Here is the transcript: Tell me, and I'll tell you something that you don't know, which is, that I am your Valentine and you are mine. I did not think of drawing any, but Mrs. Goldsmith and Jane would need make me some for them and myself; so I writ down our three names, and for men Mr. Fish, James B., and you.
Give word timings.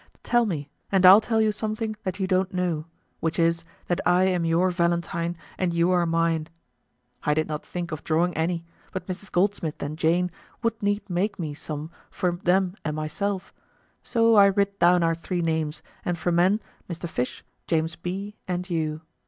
Tell 0.23 0.47
me, 0.47 0.67
and 0.91 1.05
I'll 1.05 1.21
tell 1.21 1.39
you 1.41 1.51
something 1.51 1.95
that 2.05 2.19
you 2.19 2.25
don't 2.25 2.51
know, 2.51 2.85
which 3.19 3.37
is, 3.37 3.63
that 3.85 4.01
I 4.03 4.23
am 4.23 4.43
your 4.43 4.71
Valentine 4.71 5.37
and 5.59 5.75
you 5.75 5.91
are 5.91 6.07
mine. 6.07 6.47
I 7.21 7.35
did 7.35 7.47
not 7.47 7.63
think 7.63 7.91
of 7.91 8.03
drawing 8.03 8.35
any, 8.35 8.65
but 8.91 9.05
Mrs. 9.05 9.31
Goldsmith 9.31 9.79
and 9.79 9.99
Jane 9.99 10.31
would 10.63 10.81
need 10.81 11.07
make 11.07 11.37
me 11.37 11.53
some 11.53 11.91
for 12.09 12.31
them 12.31 12.73
and 12.83 12.95
myself; 12.95 13.53
so 14.03 14.33
I 14.33 14.47
writ 14.49 14.79
down 14.79 15.03
our 15.03 15.13
three 15.13 15.43
names, 15.43 15.83
and 16.03 16.17
for 16.17 16.31
men 16.31 16.61
Mr. 16.89 17.07
Fish, 17.07 17.45
James 17.67 17.95
B., 17.95 18.35
and 18.47 18.67
you. 18.71 19.01